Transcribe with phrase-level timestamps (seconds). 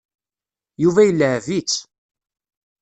[0.83, 1.75] Yuba ileεεeb-itt.